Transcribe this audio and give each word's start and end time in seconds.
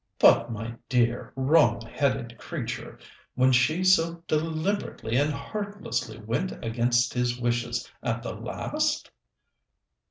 "But, 0.17 0.51
my 0.51 0.73
dear, 0.89 1.31
wrong 1.35 1.81
headed 1.85 2.39
creature, 2.39 2.97
when 3.35 3.51
she 3.51 3.83
so 3.83 4.23
deliberately 4.27 5.15
and 5.15 5.31
heartlessly 5.31 6.17
went 6.17 6.51
against 6.65 7.13
his 7.13 7.39
wishes 7.39 7.87
at 8.01 8.23
the 8.23 8.33
last?" 8.33 9.11